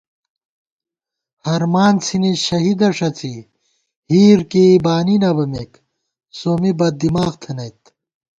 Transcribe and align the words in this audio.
ہرمان 1.45 1.93
څِھنی 2.05 2.31
شہیدہ 2.45 2.89
ݭڅی 2.97 3.33
ہِیر 4.09 4.39
کېئی 4.51 4.75
بانی 4.85 5.15
نہ 5.21 5.31
بَمېک 5.35 5.71
سومّی 6.37 6.71
بد 6.79 6.93
دِماغ 7.01 7.33
تھنَئیت 7.41 7.81